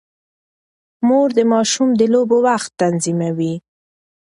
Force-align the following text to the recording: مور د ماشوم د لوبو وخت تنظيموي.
مور 1.07 1.27
د 1.37 1.39
ماشوم 1.51 1.89
د 1.99 2.01
لوبو 2.13 2.37
وخت 2.47 2.69
تنظيموي. 2.81 3.53